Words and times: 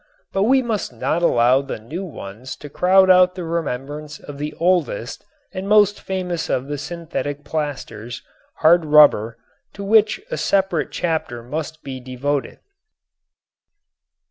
But 0.33 0.45
we 0.45 0.63
must 0.63 0.91
not 0.91 1.21
allow 1.21 1.61
the 1.61 1.77
new 1.77 2.03
ones 2.03 2.55
to 2.55 2.69
crowd 2.71 3.11
out 3.11 3.35
the 3.35 3.43
remembrance 3.43 4.19
of 4.19 4.39
the 4.39 4.55
oldest 4.59 5.23
and 5.53 5.69
most 5.69 6.01
famous 6.01 6.49
of 6.49 6.65
the 6.65 6.79
synthetic 6.79 7.43
plasters, 7.45 8.23
hard 8.55 8.83
rubber, 8.83 9.37
to 9.73 9.83
which 9.83 10.19
a 10.31 10.37
separate 10.37 10.89
chapter 10.89 11.43
must 11.43 11.83
be 11.83 11.99
devoted. 11.99 12.57